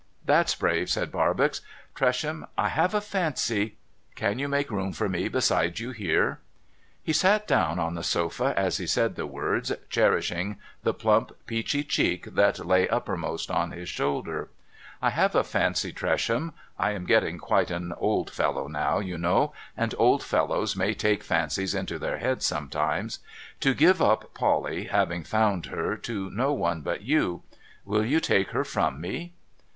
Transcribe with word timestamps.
'That's 0.33 0.55
brave,' 0.55 0.89
said 0.89 1.11
Barbox.' 1.11 1.61
Tresham, 1.95 2.47
1 2.55 2.71
have 2.71 2.95
a 2.95 3.01
fancy• 3.01 3.75
Can 4.15 4.39
you 4.39 4.47
make 4.47 4.71
room 4.71 4.93
for 4.93 5.07
me 5.07 5.27
beside 5.27 5.77
you 5.77 5.91
here?' 5.91 6.39
He 7.03 7.13
sat 7.13 7.47
down 7.47 7.77
on 7.77 7.93
the 7.93 8.01
sof;x 8.01 8.57
as 8.57 8.77
he 8.77 8.87
said 8.87 9.13
the 9.15 9.27
words, 9.27 9.71
cherishing 9.89 10.57
the 10.81 10.95
plump, 10.95 11.33
peachy 11.45 11.83
cheek 11.83 12.33
that 12.33 12.65
lay 12.65 12.87
uppermost 12.89 13.51
on 13.51 13.69
his 13.73 13.87
shoulder.' 13.89 14.49
I 15.03 15.11
have 15.11 15.35
a 15.35 15.43
fancy, 15.43 15.93
Tresham 15.93 16.53
(I 16.79 16.93
am 16.93 17.05
getting 17.05 17.37
quite 17.37 17.69
an 17.69 17.93
old 17.99 18.31
fellow 18.31 18.67
now, 18.67 18.97
you 18.97 19.19
know, 19.19 19.53
and 19.77 19.93
old 19.99 20.23
fellows 20.23 20.75
may 20.75 20.95
take 20.95 21.21
fancies 21.21 21.75
into 21.75 21.99
their 21.99 22.17
heads 22.17 22.43
some 22.47 22.69
times), 22.69 23.19
to 23.59 23.75
give 23.75 24.01
up 24.01 24.33
Polly, 24.33 24.85
having 24.85 25.23
found 25.23 25.67
her, 25.67 25.95
to 25.97 26.31
no 26.31 26.53
one 26.53 26.81
but 26.81 27.03
you. 27.03 27.43
Will 27.85 28.03
you 28.03 28.19
talc 28.19 28.47
e 28.47 28.51
her 28.51 28.63
from 28.63 28.99
me 28.99 29.33